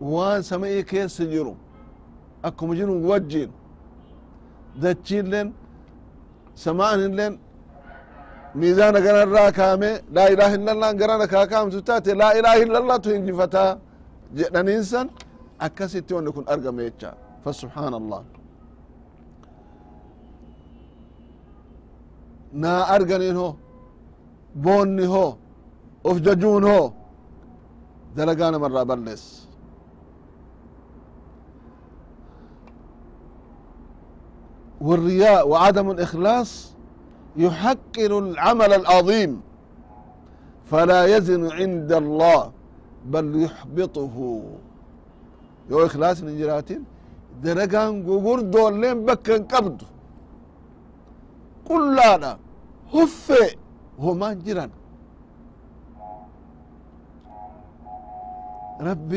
waan 0.00 0.42
sami'ii 0.42 0.82
keessa 0.90 1.24
jiru 1.32 1.54
akkuma 2.42 2.74
jiru 2.78 2.94
wajjin 3.08 3.50
dachiilleen 4.83 5.47
samaa'anilleen 6.65 7.33
miizaana 8.59 8.99
ganarraa 9.05 9.51
kaame 9.59 9.89
laa 10.15 10.27
ilaha 10.33 10.53
illallah 10.59 10.89
garana 11.01 11.25
kaa 11.33 11.45
kaamtu 11.53 11.77
taate 11.89 12.11
laa 12.21 12.33
ilaha 12.39 12.57
illallahtu 12.63 13.07
hinjifataa 13.15 13.69
jedhaniinsan 14.37 15.05
akkasitti 15.65 16.11
wanni 16.15 16.31
kun 16.35 16.45
argame 16.53 16.81
jecha. 16.87 17.09
Fasubxaan 17.43 17.93
allah 18.01 18.21
naa 22.63 22.81
arganiin 22.95 23.35
ho 23.41 23.49
boonni 24.63 25.05
ho 25.13 25.25
of 26.09 26.15
jajuun 26.25 26.63
ho 26.71 26.79
dalagaa 28.15 28.49
namarraa 28.53 28.85
ballees 28.91 29.23
والرياء 34.80 35.48
وعدم 35.48 35.90
الإخلاص 35.90 36.72
يحقر 37.36 38.18
العمل 38.18 38.72
العظيم 38.72 39.40
فلا 40.70 41.16
يزن 41.16 41.50
عند 41.58 41.92
الله 41.92 42.52
بل 43.06 43.42
يحبطه 43.44 44.42
يو 45.70 45.86
إخلاص 45.86 46.22
من 46.22 46.38
جراتين 46.38 46.84
درقان 47.42 48.02
قبور 48.02 48.40
دولين 48.40 49.04
بكن 49.06 49.44
قبض 49.44 49.82
قل 51.68 51.94
لا 51.96 52.18
لا 52.18 52.32
هفئ 52.94 53.56
هو 54.00 54.14
ما 54.14 54.32
جران 54.32 54.70
رب 58.80 59.12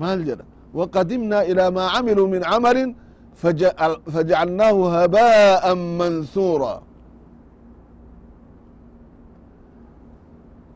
مال 0.00 0.24
جرى 0.24 0.44
وقدمنا 0.74 1.42
إلى 1.42 1.70
ما 1.70 1.84
عملوا 1.94 2.28
من 2.28 2.44
عمل 2.44 2.94
فجعل 3.41 3.93
فجعلناه 4.13 4.77
هباء 4.97 5.63
منثورا. 5.99 6.75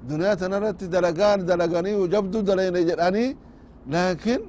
دنيا 0.10 0.34
تنرت 0.42 0.82
دلقان 0.94 1.40
دلقاني 1.50 1.94
وجبدو 2.02 2.40
دلين 2.50 2.76
جراني 2.88 3.26
لكن 3.94 4.40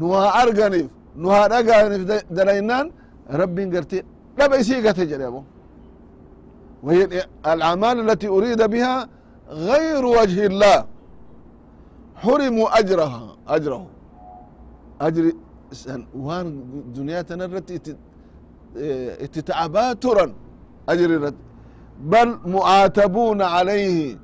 نوا 0.00 0.42
أرغنيف 0.42 0.88
نوا 1.22 1.38
أرغنيف 1.46 2.02
دلينان 2.38 2.86
رب 3.40 3.56
قرتي 3.72 3.98
تجري 4.98 5.22
يا 5.24 5.28
أبو 5.28 5.42
وهي 6.84 7.02
الأعمال 7.52 7.96
التي 8.04 8.28
أريد 8.36 8.62
بها 8.72 8.94
غير 9.70 10.02
وجه 10.18 10.40
الله. 10.50 10.78
حرموا 12.22 12.68
أجرها 12.78 13.24
أجره. 13.56 13.86
أجر 15.06 15.24
وان 16.15 16.47
دنيا 16.95 17.21
تنرت 17.21 17.97
اتتعبا 19.25 19.93
ترا 19.93 20.33
أجر 20.89 21.09
الرد 21.17 21.35
بل 22.11 22.29
معاتبون 22.45 23.41
عليه 23.41 24.17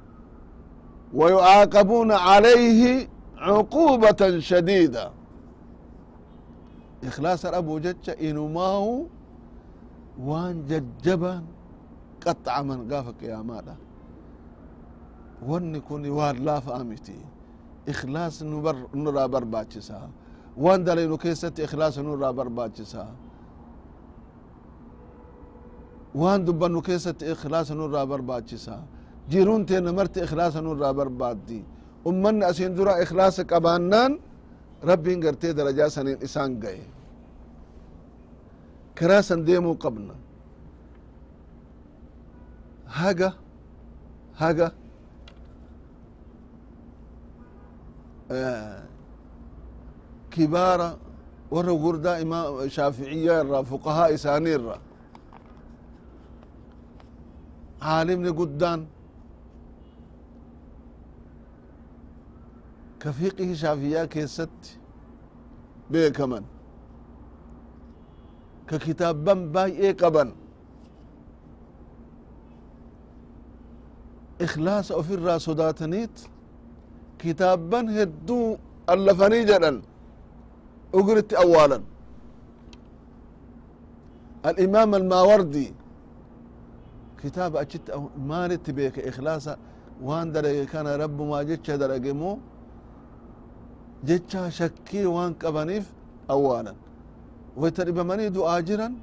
ويعاقبون 1.14 2.12
عليه 2.12 3.08
عقوبة 3.38 4.40
شديدة 4.40 5.12
إخلاص 7.04 7.46
الأبو 7.46 7.80
جج 7.80 8.10
إنماه 8.22 9.06
وان 10.20 10.66
ججبا 10.70 11.44
قطع 12.28 12.62
من 12.62 12.94
قافك 12.94 13.24
يا 13.24 13.38
مالا 13.42 13.76
wanni 15.50 15.80
kun 15.86 16.02
waan 16.18 16.38
laafaa 16.46 16.84
miti 16.84 17.14
ikhlaas 17.92 18.42
nurraa 18.42 19.28
barbaachisa 19.34 19.98
waan 20.57 20.85
dalaynu 20.87 21.17
keessatti 21.19 21.63
ikhlaasa 21.67 22.03
nurraa 22.03 22.33
barbaachisa 22.33 23.07
waan 26.15 26.45
dubbannu 26.47 26.83
keessatti 26.83 27.25
ikhlaasa 27.35 27.75
nurraa 27.75 28.07
barbaachisa 28.07 28.75
jiruun 29.31 29.67
teenna 29.67 29.93
marti 29.93 30.21
ikhlaasa 30.27 30.61
nurraa 30.63 30.95
barbaaddi 30.95 31.65
ummanni 32.05 32.45
asiin 32.45 32.77
dura 32.77 32.95
ikhlaasa 33.05 33.45
qabaannaan 33.45 34.13
rabbiin 34.91 35.21
gartee 35.25 35.53
darajaa 35.57 35.89
saniin 35.91 36.19
isaan 36.27 36.53
gaye 36.61 36.85
karaa 38.99 39.23
san 39.23 39.41
deemuu 39.47 39.77
qabna 39.85 40.15
haga 42.87 43.31
haga 44.41 44.69
kibaara 50.35 50.89
warra 51.55 51.75
gurdaa 51.85 52.17
imaam 52.25 52.69
shaaficiya 52.77 53.35
irra 53.43 53.59
fuqahaa 53.71 54.09
isaanii 54.17 54.55
irra 54.59 54.77
caalimni 57.85 58.31
guddaan 58.41 58.81
ka 63.03 63.11
fiqihi 63.19 63.55
shaafiyaa 63.63 64.07
keessatti 64.15 64.71
beekaman 65.93 66.45
ka 68.69 68.77
kitaabban 68.87 69.41
baay'ee 69.55 69.93
qaban 70.03 70.31
ikhlaasa 74.45 74.93
ofirraa 75.01 75.39
sodaataniit 75.47 76.15
kitaabban 77.23 77.87
hedduu 77.97 78.45
allafanii 78.95 79.45
jedhan 79.51 79.77
ugritti 80.94 81.36
awwaalan 81.36 81.82
الإمام 84.46 84.96
الماوردي 84.96 85.74
كتاب 87.24 87.56
أجت 87.56 88.02
مالت 88.18 88.72
بيك 88.72 89.00
إخلاصا 89.00 89.58
وان 90.04 90.32
درج 90.32 90.64
كان 90.66 90.88
رب 90.88 91.22
ما 91.22 91.44
جتش 91.44 91.72
درج 91.72 92.08
مو 92.08 92.40
جتش 94.04 94.38
شكي 94.58 95.06
وان 95.06 95.34
قبنيف 95.34 95.86
أولا 96.30 96.74
ويترب 97.58 98.00
مني 98.00 98.30
دو 98.30 98.46
آجرا 98.46 98.94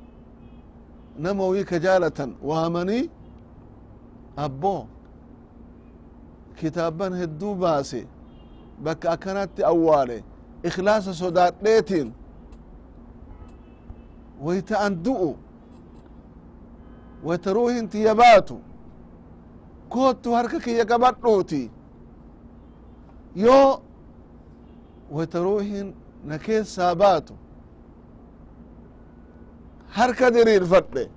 نموي 1.18 1.64
كجالة 1.64 2.32
وامني 2.42 3.10
ikhlaasa 10.63 11.13
sodaadheetin 11.13 12.13
woyta 14.45 14.75
an 14.85 15.03
du'u. 15.05 15.35
Woyta 17.23 17.53
ruuhin 17.53 17.87
tiyya 17.89 18.15
baatu. 18.15 18.57
Koottu 19.89 20.31
harka 20.33 20.59
kiyya 20.59 20.85
qabadhuuti 20.85 21.71
yoo 23.35 23.81
woyta 25.11 25.39
ruuhin 25.39 25.93
na 26.25 26.37
keessaa 26.37 26.95
baatu. 26.95 27.33
Harka 29.89 30.31
diriirfadhe 30.31 31.09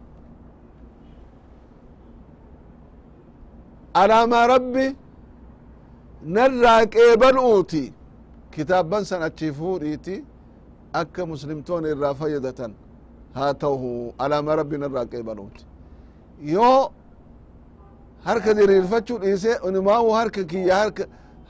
alaamaa 3.95 4.47
rabbi 4.47 4.97
narraa 6.35 6.87
qeebal'uuti 6.95 7.83
kitaaban 8.55 9.05
san 9.05 9.23
achi 9.29 9.49
fuudhiiti 9.59 10.15
akka 11.01 11.27
muslimtoon 11.33 11.85
irraa 11.93 12.15
fayyadatan 12.21 12.73
haa 13.35 13.53
ta'u 13.65 14.15
alaama 14.25 14.57
rabbiin 14.61 14.83
irraa 14.89 15.07
qeebaluuti 15.13 15.63
yoo 16.55 16.93
harka 18.25 18.51
diriirfachuu 18.59 19.19
dhiise 19.25 19.53
unimaawu 19.69 20.11
harka 20.19 20.43
kiyya 20.45 20.77
harka 20.83 21.05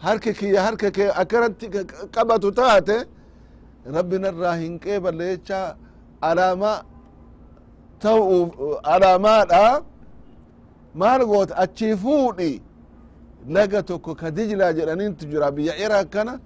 harki 0.04 0.32
kiyya 0.38 0.60
harka 0.66 0.88
kee 0.96 1.10
akkanatti 1.22 1.66
qabatu 2.14 2.52
taate 2.58 2.96
rabbin 3.96 4.24
irraa 4.30 4.56
hin 4.62 4.74
qeeballe 4.84 5.26
jecha 5.36 5.60
alaama 6.20 6.72
ta'u 8.02 8.36
alaamaadha. 8.82 9.82
Maal 10.94 11.24
goota? 11.26 11.54
Achii 11.56 11.96
fuudhi. 11.96 12.62
Laga 13.48 13.82
tokko 13.82 14.14
ka 14.14 14.30
dijlaa 14.30 14.72
jedhanintu 14.72 15.26
jira. 15.30 15.50
Biyya 15.56 15.72
ciraak 15.78 16.10
kana 16.10 16.40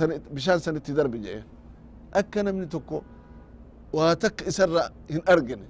san 0.00 0.10
bishaan 0.34 0.60
sanitti 0.60 0.92
darbi 0.98 1.18
jedhe 1.24 1.44
akka 2.12 2.42
namni 2.42 2.66
tokko 2.74 3.02
waa 3.92 4.14
takka 4.22 4.44
isarra 4.50 4.82
hin 5.08 5.22
argine. 5.32 5.66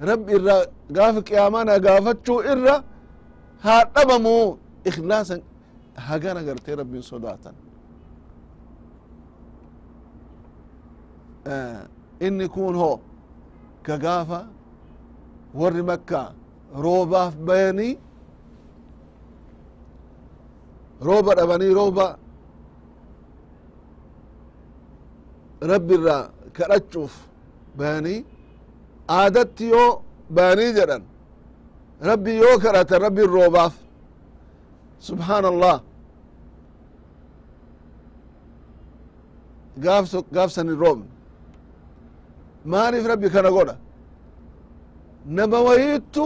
Rabbi 0.00 0.32
irra 0.36 0.56
gaafa 0.96 1.20
qiyaamana 1.28 1.78
gaafachuu 1.86 2.40
irra 2.52 2.74
haa 3.64 3.82
dhabamu 3.94 4.34
ikhlaasan 4.88 5.40
hagana 6.06 6.40
gartee 6.46 6.74
rabbin 6.80 7.02
sodaatan. 7.02 7.54
Inni 12.26 12.46
kun 12.54 12.74
ho 12.74 13.00
ka 13.86 13.94
gaafa 14.04 14.40
warri 15.54 15.82
makka 15.82 16.20
roobaaf 16.84 17.34
bayanii 17.48 17.98
rooba 21.06 21.34
dhabanii 21.38 21.72
rooba 21.80 22.06
rabbi 25.70 25.94
irraa 25.98 26.22
kadhachuuf 26.56 27.12
bayanii 27.78 28.20
aadatti 29.18 29.64
yoo 29.74 29.90
bayanii 30.36 30.72
jedhan. 30.78 31.02
Rabbi 32.10 32.30
yoo 32.42 32.56
kadhatan 32.64 33.00
rabbin 33.06 33.26
roobaaf. 33.36 33.74
Subhaan 35.06 35.44
allah 35.52 35.76
gaaf 40.34 40.50
san 40.56 40.68
hin 40.68 40.78
roobne 40.82 41.06
maaliif 42.72 43.04
rabbi 43.12 43.28
kana 43.34 43.50
godha? 43.56 43.76
Nama 45.36 45.58
wayiittu 45.68 46.24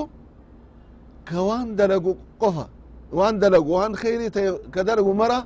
ka 1.29 1.39
waan 1.49 1.69
dalagu 1.79 2.13
qofa. 2.43 2.67
Waan 3.13 3.35
dalagu 3.43 3.71
waan 3.77 3.93
kheyrii 4.03 4.31
ka 4.75 4.81
dalagu 4.89 5.13
mara 5.15 5.39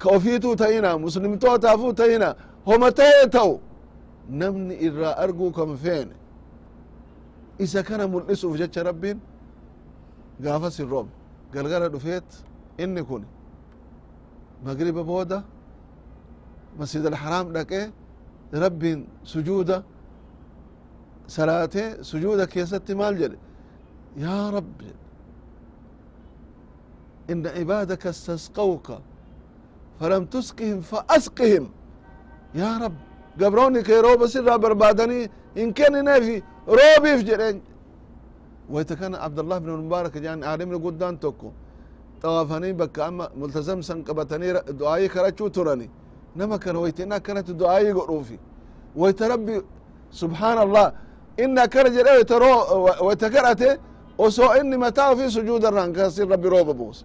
ka 0.00 0.08
ofiituu 0.16 0.54
ta'ina 0.62 0.90
muslimtootaafuu 1.04 1.92
ta'ina 2.00 2.28
homa 2.64 2.90
ta'ee 2.90 3.30
ta'u 3.30 3.60
namni 4.28 4.74
irraa 4.86 5.14
arguu 5.24 5.52
kan 5.52 5.76
feene? 5.76 6.14
Isa 7.58 7.82
kana 7.82 8.04
mul'isuuf 8.08 8.56
jecha 8.58 8.84
rabbiin? 8.84 9.18
Gaafas 10.44 10.78
hin 10.78 10.88
roobne 10.90 11.12
galgala 11.52 11.88
dhufeet. 11.92 12.28
Inni 12.78 13.02
kun 13.08 13.22
magriba 14.64 15.02
booda 15.10 15.38
masjid 16.78 17.04
alxaraam 17.06 17.46
dhaqee 17.56 17.84
rabbiin 18.64 19.00
sujuuda 19.32 19.76
salaatee 21.26 21.88
sujuuda 22.10 22.44
keessatti 22.54 22.94
maal 22.94 23.14
jedhe? 23.22 23.38
Yaa 24.24 24.50
rabbi 24.56 24.88
ina 27.32 27.50
cibaadaka 27.56 28.08
istasqawka 28.10 28.96
falam 29.98 30.22
tusqihim 30.34 30.80
faasqihim 30.90 31.64
yaa 32.54 32.78
rab 32.82 32.92
gabroonni 33.40 33.82
kee 33.88 34.00
rooba 34.02 34.28
sirraa 34.28 34.58
barbaadanii 34.58 35.28
hin 35.54 35.72
kennineefi 35.78 36.36
roobiif 36.78 37.20
jedheen 37.28 37.60
wayta 38.74 38.96
kana 38.96 39.16
abdallah 39.26 39.60
bin 39.64 39.70
mubaarak 39.84 40.14
jedhan 40.14 40.42
aalimni 40.50 40.78
guddaan 40.86 41.16
tokko 41.24 41.48
xawaafanii 42.22 42.72
bakka 42.80 43.00
amma 43.06 43.24
multazam 43.40 43.82
san 43.82 43.98
qabatanii 44.08 44.52
du'aayii 44.80 45.08
kadhachuu 45.14 45.50
turani 45.56 45.86
nama 46.36 46.58
kana 46.58 46.78
wayta 46.84 47.02
inni 47.02 47.14
akkanatti 47.20 47.52
du'aayii 47.60 47.92
godhuufi 47.98 48.36
wayta 49.02 49.28
rabbi 49.32 49.54
subhaan 50.20 50.58
allah 50.64 50.86
inni 51.44 51.60
akkana 51.66 51.88
jedhe 51.96 52.12
wayta 53.08 53.26
kadhate 53.34 53.68
osoo 54.18 54.50
inni 54.60 54.76
mataa 54.84 55.10
ofii 55.12 55.30
sujuuda 55.36 55.68
irraan 55.70 55.92
kasin 55.92 56.28
rabbi 56.34 56.48
rooba 56.54 56.74
buuse 56.80 57.04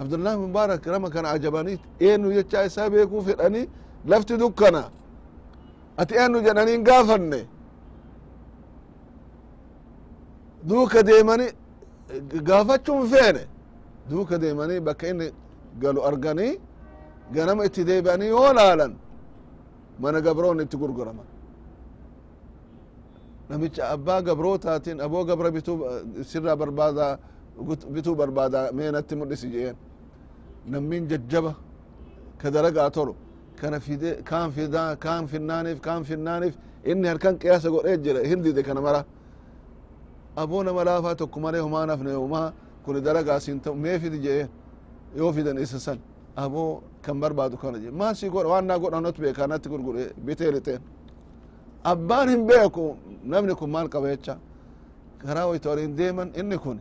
abdullah 0.00 0.34
mubaarak 0.38 0.86
nama 0.86 1.08
kana 1.10 1.28
ajabanii 1.36 1.78
eenyu 2.00 2.32
jechaa 2.38 2.64
isaa 2.68 2.90
beekuu 2.90 3.22
fedhanii 3.28 3.66
lafti 4.06 4.36
dukkana. 4.38 4.82
Ati 6.00 6.14
eenyu 6.14 6.40
jedhanii 6.46 6.72
hin 6.72 6.84
gaafanne 6.84 7.40
duuka 10.68 11.02
deemani 11.06 11.46
gaafachuun 12.48 13.06
feene 13.12 13.42
duuka 14.10 14.38
deemanii 14.42 14.80
bakka 14.80 15.08
inni 15.08 15.26
galu 15.82 16.00
arganii 16.08 16.52
ganama 17.34 17.64
itti 17.68 17.84
deebi'anii 17.88 18.28
yoo 18.36 18.52
laalan 18.58 18.92
mana 20.00 20.20
gabroon 20.20 20.60
itti 20.60 20.76
gurguraman. 20.76 21.26
Namicha 23.48 23.82
abbaa 23.94 24.20
gabrootaatiin 24.22 24.98
aboo 25.00 25.24
gabra 25.24 25.50
bituu 25.50 25.76
sirraa 26.30 26.56
barbaada 26.56 27.18
bituu 27.94 28.14
barbaada 28.20 28.60
meenatti 28.72 29.14
mul'isi 29.16 29.48
jeen. 29.54 29.76
Nammin 30.72 31.08
jajjaba 31.10 31.52
ka 32.40 32.50
daragaa 32.54 32.90
tolu 32.90 33.14
kana 33.60 33.80
fide 33.80 34.10
kaan 34.30 34.50
fida 34.56 34.96
kaan 35.04 35.26
finnaaniif 35.32 35.78
kaan 35.80 36.02
finnaaniif 36.04 36.54
inni 36.90 37.06
harkan 37.08 37.34
qiyaasa 37.38 37.68
godhee 37.74 37.96
jira 38.04 38.20
hindide 38.30 38.62
kana 38.62 38.80
mara. 38.80 39.04
Aboo 40.36 40.62
nama 40.64 40.84
laafaa 40.84 41.14
tokko 41.14 41.40
malee 41.40 41.60
humaa 41.66 41.86
nafne 41.86 42.12
humaa 42.14 42.52
kun 42.84 43.04
daragaa 43.04 43.40
siin 43.40 43.60
ta'u 43.60 43.74
mee 43.74 43.98
fidi 43.98 44.18
jee? 44.26 44.48
Yoo 45.16 45.32
fidan 45.32 45.58
isa 45.58 45.78
san 45.78 45.98
aboo 46.36 46.82
kan 47.02 47.20
barbaadu 47.20 47.56
kana 47.56 47.78
je 47.78 47.90
maa 47.90 48.14
si 48.14 48.28
godha? 48.28 48.48
Waan 48.48 48.66
naa 48.66 48.78
godhanot 48.78 49.16
beeka 49.22 49.46
natti 49.46 49.68
gurgure 49.68 50.12
bitee 50.26 50.78
abbaan 51.84 52.28
hin 52.28 52.46
beeku 52.46 52.96
namni 53.24 53.54
kun 53.54 53.70
maal 53.70 53.88
qaba 53.88 54.08
jecha? 54.08 54.38
Karaa 55.18 55.46
wayta 55.50 55.68
waliin 55.70 55.96
deeman 55.96 56.30
inni 56.40 56.58
kun 56.58 56.78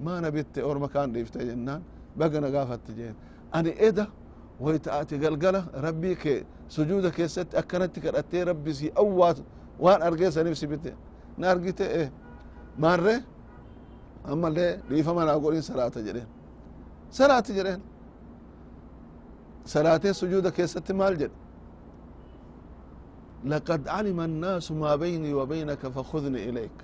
maana 0.00 0.30
bitte 0.30 0.60
orma 0.70 0.88
kaan 0.88 1.12
dhiifte 1.14 1.38
jennaan 1.48 1.82
bagana 2.18 2.50
gaafatte 2.50 2.92
jeen. 2.98 3.14
Ani 3.52 3.74
eda 3.78 4.06
wayta 4.61 4.89
ati 4.99 5.17
galgala 5.17 5.61
rabbii 5.85 6.15
kee 6.15 6.45
sujuuda 6.67 7.11
keessatti 7.11 7.57
akkanatti 7.61 7.99
kadhattee 8.01 8.43
rabbi 8.45 8.73
si 8.73 8.91
awwaatu 9.01 9.41
waan 9.79 10.01
argee 10.01 10.31
saniif 10.31 10.57
si 10.57 10.67
bitte 10.67 10.91
na 11.37 11.49
argite 11.53 11.85
e 12.01 12.11
maarre 12.83 13.15
ammallee 14.31 14.71
dhiifama 14.89 15.25
naa 15.25 15.37
godhin 15.39 15.61
salaata 15.61 15.99
jedheen 16.07 16.27
salaati 17.09 17.53
jedheen 17.57 17.81
salaatee 19.73 20.13
sujuuda 20.13 20.51
keessatti 20.51 20.93
maal 20.93 21.15
jedhe 21.21 21.35
لقد 23.45 23.87
علم 23.87 24.19
الناس 24.21 24.71
ما 24.71 24.95
بيني 24.95 25.33
وبينك 25.33 25.81
فخذني 25.95 26.49
إليك 26.49 26.77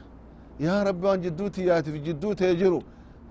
يا 0.60 0.84
رب 0.84 1.04
وان 1.04 1.22
جدوتي 1.22 1.62
ياتي 1.66 1.92
في 1.92 2.00
جدوتي 2.08 2.46
يجرو 2.52 2.80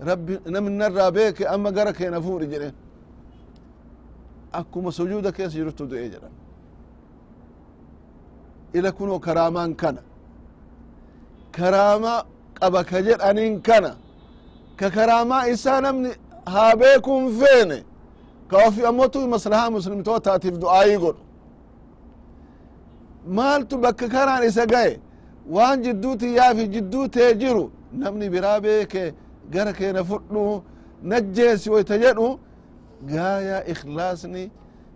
ربي 0.08 0.34
نمن 0.54 0.72
نرى 0.78 1.06
بيك 1.10 1.38
أما 1.54 1.70
قرك 1.76 2.00
ينفور 2.00 2.40
جنين 2.52 2.72
akkuma 4.51 4.91
sujuuda 4.91 5.31
keessa 5.31 5.57
jirtu 5.57 5.85
du'ee 5.89 6.09
jedhan 6.09 6.31
ila 8.73 8.91
kunoo 8.91 9.19
karaamaan 9.19 9.75
kana. 9.75 10.01
Karaama 11.51 12.25
qaba 12.59 12.83
ka 12.83 13.01
jedhaniin 13.01 13.61
kana. 13.61 13.95
Ka 14.79 14.89
karaamaa 14.89 15.47
isaa 15.47 15.81
namni 15.81 16.09
haa 16.45 16.75
beekuun 16.75 17.25
feene. 17.39 17.83
Ka 18.49 18.57
ofi 18.67 18.85
ammotu 18.85 19.27
maslahaa 19.27 19.69
muslimtootaatiif 19.71 20.55
du'aayii 20.63 20.97
godhu. 20.97 21.21
Maaltu 23.27 23.77
bakka 23.77 24.07
karaan 24.09 24.43
isa 24.43 24.65
ga'e? 24.65 24.99
Waan 25.49 25.83
jidduuti 25.83 26.35
yaafi 26.35 26.67
jidduu 26.73 27.07
tee 27.07 27.33
jiru 27.41 27.71
namni 27.93 28.29
biraa 28.29 28.59
beeke 28.61 29.13
gara 29.51 29.73
keena 29.73 30.03
fudhu 30.03 30.63
najjeesi 31.03 31.69
woyta 31.69 31.97
jedhu 32.03 32.39
gaaya 33.05 33.63
ikhlaasni 33.73 34.51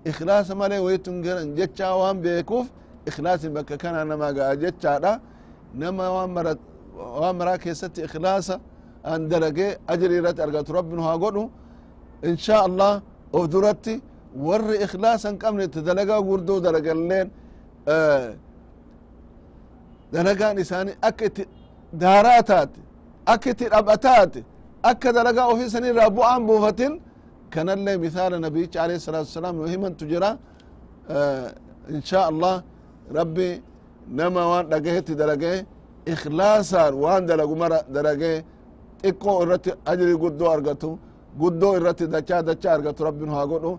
ikhlaasa 0.06 0.56
malee 0.56 0.80
waytun 0.80 1.22
garan 1.22 1.56
jechaa 1.56 1.94
waan 1.98 2.18
beekuuf 2.22 2.68
ikhlaasni 3.10 3.50
bakka 3.50 3.78
kanaa 3.78 4.06
nama 4.06 4.34
ga'a 4.34 4.56
jechaadha 4.56 5.20
nama 5.74 6.06
waan 7.20 7.36
mara 7.38 7.58
keessatti 7.58 8.02
ikhlaasa 8.08 8.60
an 9.04 9.30
dalagee 9.30 9.78
ajri 9.88 10.16
irratti 10.20 10.42
argatu 10.42 10.74
rabbin 10.74 11.00
haa 11.00 11.18
godhu 11.18 11.44
insha 12.24 12.58
allah 12.68 13.02
of 13.34 13.50
duratti 13.54 14.02
warri 14.36 14.78
ikhlaasa 14.86 15.30
hin 15.30 15.38
qabne 15.44 15.64
itti 15.64 15.82
dalagaa 15.82 16.22
gurdoo 16.22 16.60
dalagalleen 16.66 17.28
dalagaan 20.14 20.58
isaanii 20.58 20.96
akka 21.02 21.26
itti 21.26 21.44
daaraa 22.02 22.42
taate 22.44 22.80
akka 23.26 23.50
itti 23.50 23.66
dhabataate 23.74 24.44
akka 24.84 25.14
dalagaa 25.14 25.48
ofii 25.54 25.94
buufatin 26.48 26.94
kanallee 27.54 27.98
misaala 28.06 28.36
nabiyicha 28.46 28.78
alayhi 28.86 29.02
salatu 29.08 29.28
wasalaam 29.30 29.56
nu 29.62 29.66
himantu 29.74 30.04
jira. 30.12 30.30
Insha 31.96 32.20
allah 32.32 32.56
rabbi 33.18 33.48
nama 34.20 34.42
waan 34.52 34.66
dhagahetti 34.72 35.14
dalagee 35.22 35.58
ikhlaasaan 36.14 36.94
waan 37.04 37.22
dalagu 37.30 37.56
mara 37.62 37.80
dalagee 37.96 38.38
xiqqoo 39.04 39.38
irratti 39.44 39.72
ajrii 39.92 40.18
guddoo 40.24 40.50
argatu 40.56 40.90
guddoo 41.42 41.74
irratti 41.80 42.06
dachaa 42.14 42.42
dachaa 42.50 42.74
argatu 42.78 43.02
rabbin 43.08 43.30
haa 43.36 43.46
godhu. 43.52 43.72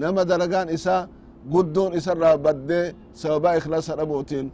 Nama 0.00 0.22
dalagaan 0.30 0.68
isaa 0.76 1.08
guddoon 1.52 1.92
isarraa 1.98 2.36
baddee 2.46 2.84
sababa 3.20 3.50
ikhlaasa 3.58 3.92
dhabuutiin 3.98 4.46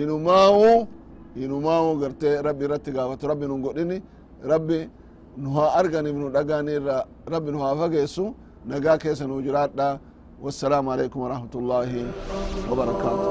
inumaawu 0.00 0.70
inumaawu 1.44 1.90
gartee 2.02 2.34
rabbi 2.46 2.62
irratti 2.66 2.90
gaafatu. 2.96 3.24
Rabbi 3.32 3.44
nun 3.50 3.60
godhini. 3.66 3.98
Rabbi 4.52 4.78
nu 5.36 5.50
haa 5.56 5.70
arganiif 5.80 6.16
nu 6.16 6.28
dhagaani 6.36 6.72
irra 6.78 6.96
rabbi 7.32 7.50
nu 7.52 7.58
haa 7.64 7.74
fageessu 7.80 8.24
nagaa 8.70 8.96
keessa 9.02 9.24
nu 9.26 9.42
jiraadha 9.46 9.98
wassalaamu 10.44 10.88
alaikum 10.94 11.22
warahmatullaahi 11.24 12.00
wabarakaatu 12.70 13.28